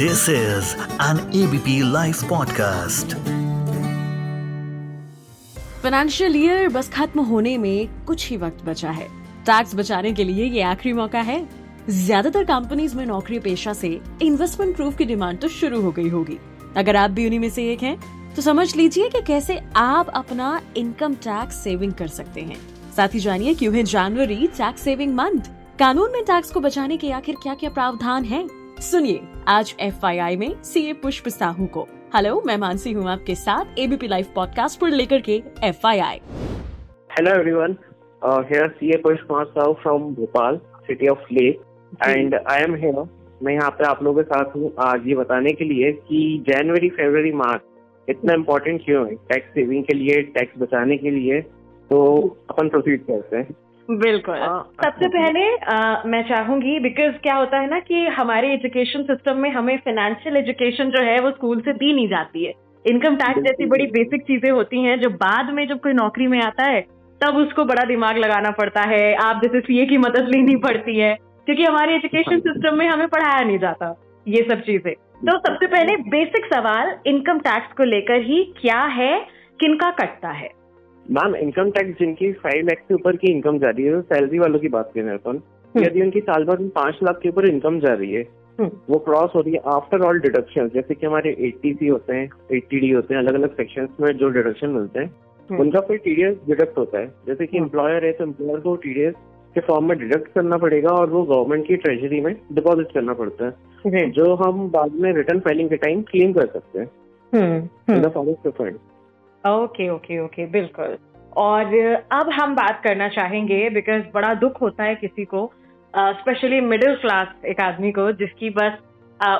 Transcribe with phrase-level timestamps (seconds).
[0.00, 3.14] This is an ABP Life podcast.
[5.82, 9.06] Financial year बस खत्म होने में कुछ ही वक्त बचा है।
[9.46, 11.38] टैक्स बचाने के लिए ये आखिरी मौका है।
[11.88, 13.88] ज़्यादातर कंपनीज़ में नौकरी पेशा से
[14.22, 16.38] इन्वेस्टमेंट प्रूफ की डिमांड तो शुरू हो गई होगी।
[16.76, 17.98] अगर आप भी उन्हीं में से एक हैं
[18.36, 22.60] तो समझ लीजिए कि कैसे आप अपना इनकम टैक्स सेविंग कर सकते हैं।
[22.96, 27.12] साथ ही जानिए क्यों है जनवरी टैक्स सेविंग मंथ कानून में टैक्स को बचाने के
[27.12, 28.46] आखिर क्या क्या प्रावधान है।
[28.80, 34.08] सुनिए आज एफआईआई में सीए पुष्प साहू को। हेलो मैं मानसी हूँ आपके साथ एबीपी
[34.08, 35.86] लाइव पॉडकास्ट पर लेकर के एफ़
[37.16, 37.74] Hello everyone.
[38.22, 40.58] Uh, here CA Push Sahu from Bhopal,
[40.90, 41.58] city of Lake,
[42.08, 43.06] and I am here.
[43.42, 46.88] मैं यहाँ पे आप लोगों के साथ हूँ आज ये बताने के लिए कि जनवरी
[46.88, 47.60] फरवरी मार्च
[48.08, 49.14] इतना इम्पोर्टेंट क्यों है?
[49.14, 51.40] टैक्स सेविंग के लिए टैक्स बचाने के लिए।
[51.90, 53.48] तो अपन प्रोसीड करते हैं।
[53.88, 59.02] बिल्कुल। हाँ, सबसे। पहले आ, मैं चाहूँगी बिकॉज़ क्या होता है ना कि हमारे एजुकेशन
[59.02, 62.52] सिस्टम में हमें फाइनेंशियल एजुकेशन जो है वो स्कूल से दी नहीं जाती है।
[62.84, 66.40] इनकम टैक्स जैसी बड़ी बेसिक चीज़ें होती हैं जो बाद में जब कोई नौकरी में
[66.42, 66.80] आता है
[67.20, 71.14] तब उसको बड़ा दिमाग लगाना पड़ता है। आप जैसे सीए की मदद लेनी पड़ती है
[71.46, 73.94] क्योंकि हमारे एजुकेशन सिस्टम में हमें पढ़ाया नहीं जाता
[74.26, 79.12] ये सब चीज़ें। तो सबसे पहले बेसिक सवाल इनकम टैक्स को लेकर ही क्या है
[79.60, 80.48] किनका कटता है?
[81.08, 84.58] मैम इनकम टैक्स जिनकी फाइव लाख से ऊपर की इनकम जा रही है सैलरी वालों
[84.58, 85.40] की बात करें अपन।
[85.74, 88.22] यदि उनकी साल भर में पाँच लाख के ऊपर इनकम जा रही है
[88.58, 92.28] हम्म। वो क्रॉस हो रही है आफ्टर ऑल डिडक्शन जैसे कि हमारे एटीसी होते हैं
[92.52, 95.10] एटीडी होते हैं अलग अलग सेक्शन में जो डिडक्शन मिलते हैं
[95.50, 99.14] हम्म। उनका फिर टीडीएस डिडक्ट होता है। जैसे कि एम्प्लॉयर है तो एम्प्लॉयर को टीडीएस
[99.54, 103.44] के फॉर्म में डिडक्ट करना पड़ेगा और वो गवर्नमेंट की ट्रेजरी में डिपॉजिट करना पड़ता
[103.44, 106.90] है। जो। हम बाद में रिटर्न फाइलिंग के टाइम क्लेम कर सकते हैं।
[107.32, 108.76] हम्म in the form of refund
[109.50, 110.96] okay okay okay बिल्कुल।
[111.36, 111.74] और
[112.12, 115.50] अब हम बात करना चाहेंगे बिकॉज़ बड़ा दुख होता है किसी को
[115.94, 118.78] स्पेशली मिडिल क्लास एक आदमी को, जिसकी बस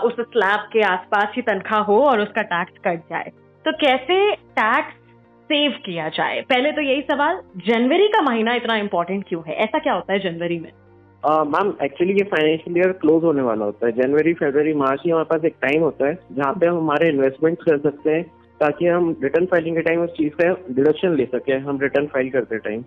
[0.04, 3.30] उस स्लैब के आसपास ही तनख्वाह हो और उसका टैक्स कट जाए।
[3.64, 4.94] तो कैसे टैक्स
[5.50, 6.40] सेव किया जाए?
[6.42, 9.54] पहले तो यही सवाल, जनवरी का महीना इतना इम्पोर्टेंट क्यों है?
[9.56, 10.70] ऐसा क्या होता है जनवरी में?
[11.22, 15.26] मैम एक्चुअली ये फाइनेंशियल ईयर क्लोज होने वाला होता है। जनवरी फरवरी मार्च ही हमारे
[15.30, 18.24] पास एक टाइम होता है, जहाँ पे हम हमारे इन्वेस्टमेंट कर सकते हैं।
[18.60, 22.30] ताकि हम रिटर्न फाइलिंग के टाइम उस चीज़ का डिडक्शन ले सके हम रिटर्न फ़ाइल
[22.30, 22.82] करते टाइम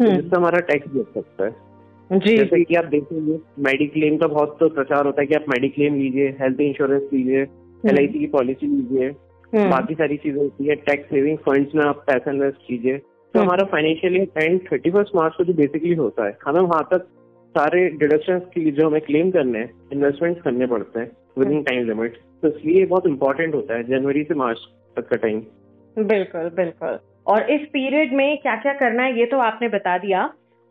[0.00, 4.68] जिससे हमारा टैक्स बच सकता है। जी जैसे कि आप देखेंगे मेडिक्लेम का बहुत तो
[4.70, 7.40] प्रचार होता है कि आप मेडिक्लेम लीजिए हेल्थ इंश्योरेंस लीजिए
[7.84, 12.04] एल की पॉलिसी लीजिए हम्म। बाकी सारी चीज़ें होती है टैक्स सेविंग फंड्स में आप
[12.06, 16.26] पैसा इन्वेस्ट कीजिए। तो हम्म। हमारा financial end thirty first March को जो बेसिकली होता
[16.26, 17.06] है हमें वहाँ तक
[17.54, 21.86] सारे डिडक्शन की जो हमें क्लेम करने हैं इन्वेस्टमेंट करने पड़ते हैं विद इन टाइम
[21.86, 24.58] लिमिट तो इसलिए बहुत इंपॉर्टेंट होता है जनवरी से मार्च
[24.96, 25.40] तक का टाइम
[25.96, 30.22] बिल्कुल बिल्कुल। और इस पीरियड में क्या क्या करना है ये तो आपने बता दिया।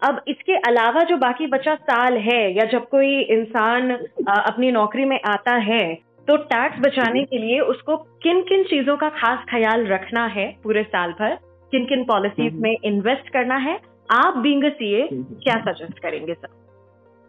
[0.01, 5.19] अब इसके अलावा जो बाकी बचा साल है या जब कोई इंसान अपनी नौकरी में
[5.27, 5.83] आता है
[6.27, 10.83] तो टैक्स बचाने के लिए उसको किन किन चीज़ों का खास ख्याल रखना है पूरे
[10.85, 11.35] साल भर?
[11.71, 13.79] किन किन पॉलिसीज़ हम्म। में इन्वेस्ट करना है?
[14.13, 16.47] आप बींग सीए क्या सजेस्ट करेंगे सर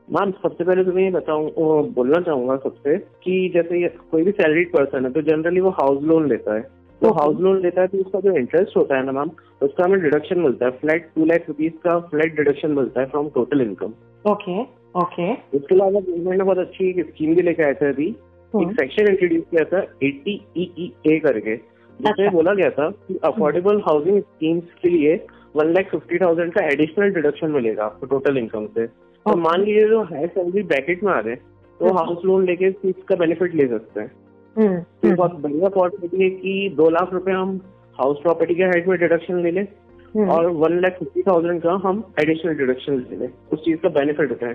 [0.09, 1.51] मैम सबसे पहले तो मैं ये बताऊँ
[1.95, 6.29] बोलना चाहूँगा सबसे कि जैसे कोई भी सैलरीड पर्सन है तो जनरली वो हाउस लोन
[6.29, 6.63] लेता है।
[7.03, 9.31] तो हाउस लोन लेता है तो उसका जो इंटरेस्ट होता है ना मैम
[9.63, 13.29] उसका हमें डिडक्शन मिलता है। फ्लैट टू लाख रुपीज़ का फ्लैट डिडक्शन मिलता है from
[13.35, 13.93] total income
[14.25, 14.61] okay
[15.01, 18.09] okay उसके अलावा गवर्नमेंट ने बहुत अच्छी एक स्कीम भी लेके आया था अभी
[18.55, 22.89] हम्म। एक सेक्शन इंट्रोड्यूस किया था एटी ई ए करके जिसमें अच्छा। बोला गया था
[23.09, 25.15] कि अफोर्डेबल हाउसिंग स्कीम्स के लिए
[25.57, 29.89] वन लाख फिफ्टी थाउज़ेंड का एडिशनल डिडक्शन मिलेगा आपको टोटल इनकम से। तो मान लीजिए
[29.89, 31.43] जो हाई सैलरी ब्रैकेट में आ रहे हैं
[31.81, 34.26] तो हम्म। हाउस लोन लेके इस चीज़ का बेनिफिट ले सकते हैं। हम्म,
[34.59, 37.61] तो बहुत बढ़िया अपॉर्चुनिटी है कि दो लाख रुपए हम
[38.01, 39.67] हाउस प्रॉपर्टी के हेड में डिडक्शन ले लें
[40.15, 43.89] हम्म। और वन लाख फिफ्टी थाउज़ेंड का हम एडिशनल डिडक्शन ले लें। उस चीज़ का
[43.89, 44.55] बेनिफिट होता है।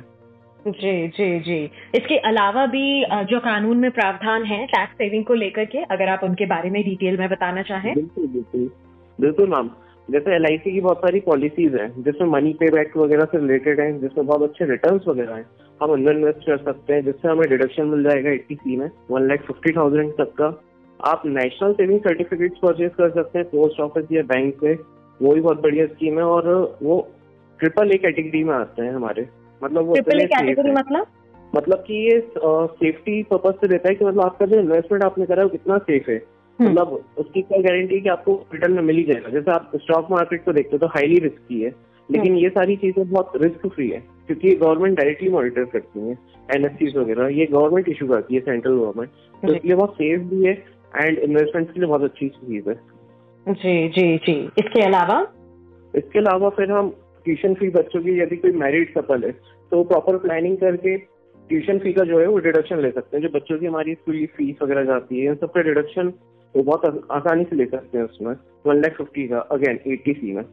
[0.68, 1.64] जी जी जी।
[1.96, 6.24] इसके अलावा भी जो कानून में प्रावधान है टैक्स सेविंग को लेकर के अगर आप
[6.24, 8.70] उनके बारे में डिटेल में बताना चाहें। बिल्कुल बिल्कुल।
[9.20, 9.70] बिल्कुल मैम
[10.12, 14.00] जैसे LIC की बहुत सारी पॉलिसीज़ हैं जिसमें मनी पे बैक वगैरह से रिलेटेड हैं
[14.00, 15.46] जिसमें बहुत अच्छे रिटर्न वगैरह हैं।
[15.82, 19.28] हम अंदर इन्वेस्ट कर सकते हैं जिससे हमें डिडक्शन मिल जाएगा एट्टी सी में वन
[19.28, 20.50] लाख फिफ्टी थाउज़ेंड तक का।
[21.00, 24.74] आप नेशनल सेविंग सर्टिफिकेट्स परचेज कर सकते हैं पोस्ट ऑफ़िस या बैंक से
[25.20, 27.08] वो भी बहुत बढ़िया स्कीम है और वो
[27.60, 29.28] ट्रिपल ए कैटेगरी में आते हैं हमारे।
[29.64, 31.06] मतलब वो ट्रिपल ए कैटेगरी मतलब?
[31.56, 35.38] मतलब कि ये सेफ्टी पर्पज से देता है कि मतलब आपका जो इन्वेस्टमेंट आपने करा
[35.38, 38.96] है वो कितना सेफ़ है। मतलब उसकी क्या गारंटी है कि आपको रिटर्न में मिल
[38.96, 41.70] ही जाएगा। जैसे आप स्टॉक मार्केट को देखते हो तो हाईली रिस्की है
[42.10, 46.18] लेकिन हम्म। ये सारी चीज़ें बहुत रिस्क फ्री है क्योंकि गवर्नमेंट डायरेक्टली मॉनिटर करती है
[46.50, 49.10] एनएससी वगैरह ये गवर्नमेंट इशू करती है सेंट्रल गवर्नमेंट
[49.44, 50.54] तो इसलिए बहुत सेफ़ भी है
[50.96, 52.76] एंड इन्वेस्टमेंट के लिए बहुत अच्छी चीज़ है।
[53.46, 55.22] जी जी जी। इसके अलावा?
[55.94, 56.90] इसके अलावा फिर हम
[57.26, 59.32] ट्यूशन फ़ी बच्चों की यदि कोई मैरिड कपल है
[59.72, 60.96] तो प्रॉपर प्लानिंग करके
[61.50, 64.18] ट्यूशन फ़ी का जो है वो डिडक्शन ले सकते हैं। जो बच्चों की हमारी स्कूल
[64.18, 66.10] की फ़ीस वगैरह जाती है इन सब का डिडक्शन
[66.56, 68.34] वो बहुत आसानी से ले सकते हैं उसमें।
[68.66, 70.44] वन लाख फिफ्टी का अगेन एट्टी सी में।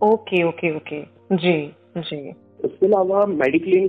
[0.00, 1.00] ओके ओके ओके
[1.36, 1.52] जी
[1.98, 2.18] जी।
[2.64, 3.88] उसके अलावा मेडिक्लेम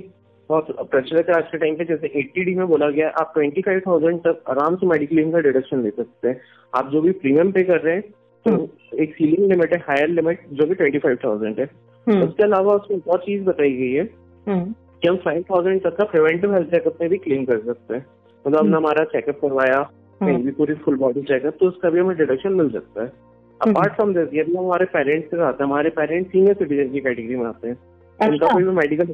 [0.49, 3.61] बहुत प्रचलित है आज के टाइम पे। जैसे एट्टी डी में बोला गया आप ट्वेंटी
[3.61, 6.39] फाइव थाउज़ेंड तक आराम से मेडिक्लेम का डिडक्शन ले सकते हैं।
[6.73, 8.01] आप जो भी प्रीमियम पे कर रहे हैं
[8.45, 11.69] तो हम्म। एक सीलिंग लिमिट है हायर लिमिट जो कि ट्वेंटी फाइव थाउज़ेंड है।
[12.07, 14.03] हम्म। उसके अलावा उसमें और चीज़ बताई गई है
[14.47, 17.93] हम्म। कि हम फाइव थाउज़ेंड तक का प्रिवेंटिव हेल्थ चेकअप में भी क्लेम कर सकते
[17.93, 18.05] हैं।
[18.45, 19.79] मतलब हमने। हमारा चेकअप करवाया
[20.21, 23.71] कहीं भी पूरी फुल बॉडी चेकअप तो उसका भी हमें डिडक्शन मिल सकता है। हम्म।
[23.71, 27.35] अपार्ट फ्रॉम दिस यदि हम हमारे पेरेंट्स के साथ हमारे पेरेंट्स सीनियर सिटीजन की कैटेगरी
[27.35, 27.75] में आते हैं।
[28.19, 29.13] उनका अच्छा कोई भी मेडिकल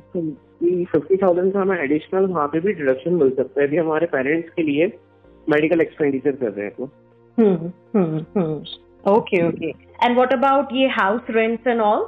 [0.92, 4.50] फिफ्टी थाउज़ेंड का हमें एडिशनल वहाँ पे भी डिडक्शन मिल सकता है यदि हमारे पेरेंट्स
[4.50, 4.88] के लिए
[5.48, 6.90] मेडिकल एक्सपेंडिचर कर रहे हैं तो
[7.38, 12.08] hmm hmm hmm. Okay okay and what about ये house rents and all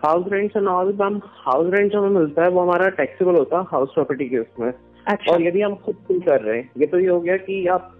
[0.00, 3.58] house rents and all हम हाउस रेंट जो हमें मिलता है वो हमारा टैक्सेबल होता
[3.58, 4.72] है हाउस प्रॉपर्टी के उसमें।
[5.06, 7.66] अच्छा। और यदि हम खुद पे कर रहे हैं। ये तो ये हो गया कि
[7.66, 7.95] आप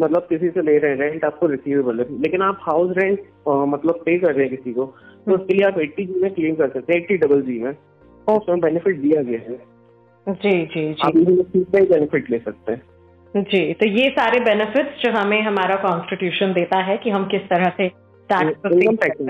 [0.00, 3.18] मतलब किसी से ले रहे हैं रेंट आपको रिसीवेबल है। लेकिन आप हाउस रेंट
[3.48, 4.84] मतलब पे कर रहे हैं किसी को
[5.26, 7.74] तो उसके लिए आप एट्टी जी में क्लेम कर सकते हैं एट्टी डबल जी में।
[8.26, 9.58] उसमें बेनिफिट दिया गया है।
[10.26, 15.12] जी जी आप जी इसमें बेनिफिट ले सकते हैं। जी तो ये सारे बेनिफिट्स जो
[15.12, 17.88] हमें हमारा कॉन्स्टिट्यूशन देता है कि हम किस तरह से
[18.30, 19.20] tax income tax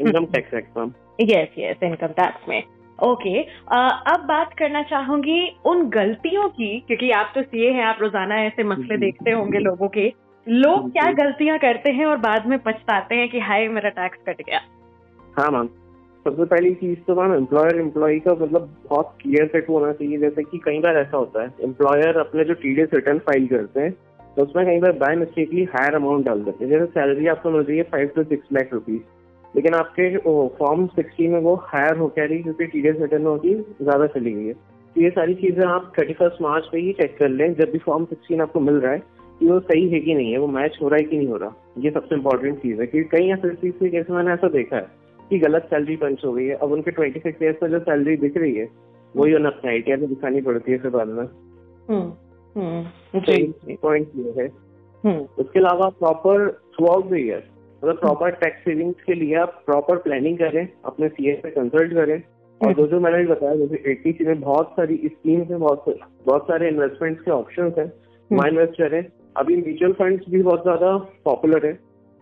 [0.00, 0.86] income tax act में
[1.20, 2.62] यस यस इनकम टैक्स में।
[3.02, 3.50] ओके okay,
[4.06, 8.64] अब बात करना चाहूँगी उन गलतियों की क्योंकि आप तो सीए हैं आप रोज़ाना ऐसे
[8.64, 10.06] मसले देखते होंगे लोगों के।
[10.46, 14.42] लोग क्या गलतियाँ करते हैं और बाद में पछताते हैं कि हाय मेरा टैक्स कट
[14.42, 14.60] गया।
[15.36, 15.68] हाँ मैम
[16.26, 20.42] सबसे पहली चीज़ तो मैम एम्प्लॉयर एम्प्लॉय का मतलब बहुत क्लियर कट होना चाहिए। जैसे
[20.42, 23.92] कि कई बार ऐसा होता है एम्प्लॉयर अपने जो टीडीएस रिटर्न फ़ाइल करते हैं
[24.36, 27.62] तो उसमें कई बार बाय मिस्टेकली हायर अमाउंट डाल देते हैं। जैसे सैलरी आपको मिल
[27.62, 29.00] रही है five two six lakh rupees
[29.54, 30.16] लेकिन आपके
[30.58, 34.46] फॉर्म सिक्सटीन में वो हायर हो क्या रही क्योंकि टीडीएस रिटर्न होगी ज़्यादा चली गई
[34.46, 37.70] है। तो ये सारी चीज़ें आप थर्टी फ़र्स्ट मार्च पे ही चेक कर लें जब
[37.72, 39.02] भी फॉर्म सिक्सटीन आपको मिल रहा है
[39.40, 41.36] कि वो सही है कि नहीं है वो मैच हो रहा है कि नहीं हो
[41.36, 44.76] रहा। ये सबसे इम्पोर्टेंट चीज़ है कि कई ऐसे चीज़ केस में मैंने ऐसा देखा
[44.76, 44.86] है
[45.30, 48.16] कि गलत सैलरी पंच हो गई है। अब उनके ट्वेंटी सिक्स ईयर्स में जो सैलरी
[48.16, 48.68] दिख रही है
[49.14, 51.24] वही उन्हें अपने आई टी दिखानी पड़ती है फिर बाद में।
[51.88, 52.12] हम्म
[52.56, 54.46] हम्म जी। पॉइंट ये है।
[55.04, 57.48] हम्म। उसके अलावा proper throughout the year
[57.82, 62.20] मतलब प्रॉपर टैक्स सेविंग्स के लिए आप प्रॉपर प्लानिंग करें अपने सी से कंसल्ट करें।
[62.60, 65.84] और जो जो मैंने भी बताया जैसे एटी में बहुत सारी स्कीम्स हैं बहुत
[66.26, 67.92] बहुत सारे इन्वेस्टमेंट्स के ऑप्शंस हैं
[68.30, 69.04] वहाँ इन्वेस्ट करें।
[69.36, 71.72] अभी म्यूचुअल फंड्स भी बहुत ज़्यादा पॉपुलर है।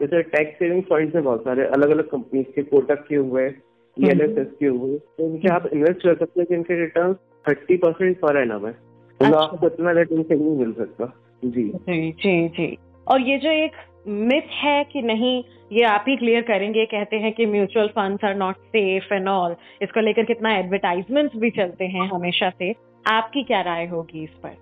[0.01, 4.09] जैसे टैक्स सेविंग फंड्स हैं बहुत सारे अलग अलग कंपनीज़ के कोटक के हुए ई
[4.09, 7.15] एल एस एस के हुए। तो इनके आप इन्वेस्ट कर सकते हैं कि इनके return
[7.47, 11.13] thirty percent per annum है। अच्छा। आपको इतना रिटर्न से नहीं मिल सकता।
[11.45, 12.67] जी। जी जी जी।
[13.09, 13.73] और ये जो एक
[14.09, 18.35] मिथ है कि नहीं, ये आप ही क्लियर करेंगे, कहते हैं कि mutual funds are
[18.35, 22.73] not safe and all इसको लेकर कितना एडवर्टाइजमेंट्स भी चलते हैं हमेशा से।
[23.05, 24.57] आपकी क्या राय होगी इस पर?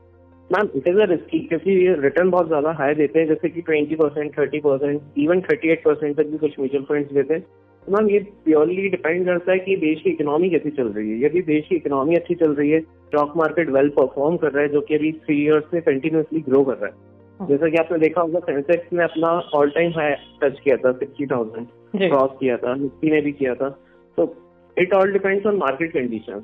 [0.50, 3.60] Ma'am it is a risky क्योंकि ये रिटर्न बहुत ज़्यादा हाई देते हैं, जैसे कि
[3.60, 7.42] twenty percent thirty percent even thirty eight percent तक भी कुछ म्यूचुअल फंड्स देते हैं।
[7.42, 11.24] तो मैम, ये प्योरली डिपेंड करता है कि देश की इकोनॉमी कैसी चल रही है।
[11.24, 14.68] यदि देश की इकोनॉमी अच्छी चल रही है स्टॉक मार्केट वेल परफॉर्म कर रहा है,
[14.68, 18.20] जो कि अभी थ्री इयर्स से कंटिन्यूसली ग्रो कर रहा है। जैसा कि आपने देखा
[18.20, 20.12] होगा सेंसेक्स ने अपना ऑल टाइम हाई
[20.42, 21.66] टच किया था सिक्सटी थाउज़ेंड
[21.98, 23.68] क्रॉस किया था निफ्टी ने भी किया था।
[24.18, 24.34] तो
[24.76, 26.42] it all depends on market condition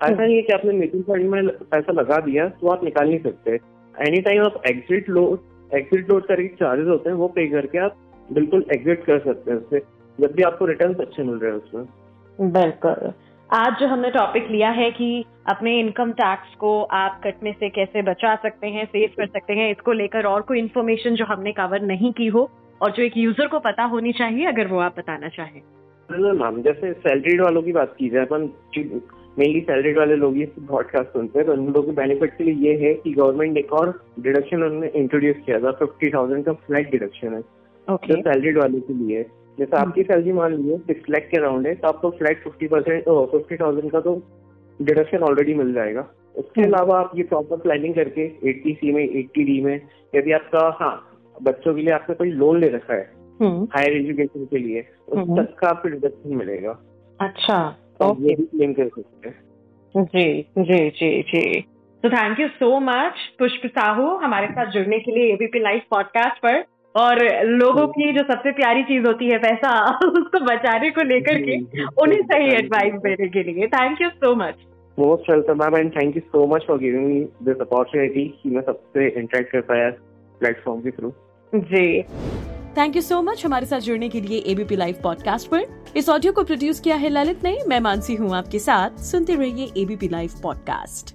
[0.00, 3.18] ऐसा नहीं है कि आपने म्यूचुअल फंड में पैसा लगा दिया तो आप निकाल नहीं
[3.20, 3.58] सकते।
[3.94, 7.96] एनी टाइम आप एग्जिट लोड एग्जिट लोड करके चार्जेस होते हैं वो पे करके आप
[8.28, 9.78] बिल्कुल एग्जिट कर सकते हैं उससे
[10.18, 13.12] जब भी आपको रिटर्न अच्छे मिल रहे हैं उसमें। बिल्कुल।
[13.52, 18.02] आज जो हमने टॉपिक लिया है कि अपने इनकम टैक्स को आप कटने से कैसे
[18.02, 21.82] बचा सकते हैं सेव कर सकते हैं इसको लेकर और कोई इन्फॉर्मेशन जो हमने कवर
[21.82, 22.50] नहीं की हो
[22.82, 25.60] और जो एक यूज़र को पता होनी चाहिए अगर वो आप बताना चाहें
[26.10, 28.50] मैम जैसे सैलरीड वालों की बात की जाए अपन
[29.38, 32.70] मेनली सैलरीड वाले लोग ये पॉडकास्ट सुनते हैं तो उन लोगों के बेनिफिट के लिए
[32.70, 36.90] ये है कि गवर्नमेंट एक और डिडक्शन उन्होंने इंट्रोड्यूस किया था फिफ्टी थाउज़ेंड का फ्लैट
[36.90, 37.40] डिडक्शन है
[37.90, 39.26] सैलरीड वाले के लिए।
[39.58, 43.04] जैसे आपकी सैलरी मान लीजिए सिक्स लाख के राउंड है तो आपको flat fifty percent
[43.32, 44.14] fifty thousand का तो
[44.80, 49.02] डिडक्शन ऑलरेडी मिल जाएगा। उसके हम्म। अलावा आप ये प्रॉपर प्लानिंग करके एट्टी सी में
[49.02, 49.74] एट्टी डी में
[50.14, 50.94] यदि आपका हाँ
[51.42, 55.18] बच्चों के लिए आपने कोई लोन ले रखा है हम्म। हायर एजुकेशन के लिए उस
[55.18, 56.78] हम्म। तक का आपको डिडक्शन मिलेगा।
[57.20, 57.58] अच्छा
[58.00, 59.42] तो ये भी क्लेम कर सकते हैं।
[59.94, 61.60] जी जी जी जी।
[62.04, 66.42] तो थैंक यू सो मच पुष्प साहू हमारे साथ जुड़ने के लिए एबीपी लाइव पॉडकास्ट
[66.42, 66.64] पर।
[66.94, 69.70] और लोगों की जो सबसे प्यारी चीज़ होती है पैसा
[70.08, 71.56] उसको बचाने को लेकर के
[72.02, 74.62] उन्हें सही एडवाइस देने के लिए। Thank you so much
[74.98, 78.62] most welcome ma'am and thank you so much for giving me this opportunity कि मैं
[78.62, 79.90] सबसे इंटरेक्ट कर पाया
[80.40, 81.12] प्लेटफॉर्म के through
[81.52, 82.02] ji.
[82.78, 86.32] Thank you so much हमारे साथ जुड़ने के लिए एबीपी लाइव पॉडकास्ट पर। इस ऑडियो
[86.32, 90.40] को प्रोड्यूस किया है ललित ने। मैं मानसी हूँ आपके साथ। सुनते रहिए ABP live
[90.42, 91.14] podcast